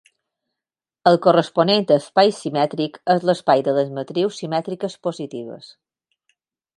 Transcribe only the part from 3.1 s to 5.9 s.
és l'espai de les matrius simètriques positives.